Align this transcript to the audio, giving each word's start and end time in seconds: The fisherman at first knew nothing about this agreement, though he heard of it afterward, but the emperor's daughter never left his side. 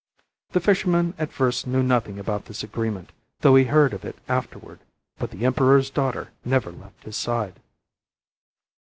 The 0.53 0.59
fisherman 0.59 1.13
at 1.19 1.31
first 1.31 1.67
knew 1.67 1.83
nothing 1.83 2.17
about 2.17 2.45
this 2.45 2.63
agreement, 2.63 3.11
though 3.41 3.55
he 3.55 3.65
heard 3.65 3.93
of 3.93 4.03
it 4.03 4.17
afterward, 4.27 4.79
but 5.19 5.29
the 5.29 5.45
emperor's 5.45 5.91
daughter 5.91 6.29
never 6.43 6.71
left 6.71 7.03
his 7.03 7.15
side. 7.15 7.59